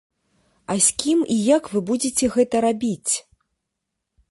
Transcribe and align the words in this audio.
А 0.73 0.77
з 0.85 0.95
кім 1.03 1.19
і 1.35 1.37
як 1.57 1.69
вы 1.75 1.79
будзеце 1.91 2.25
гэта 2.39 2.65
рабіць? 2.69 3.13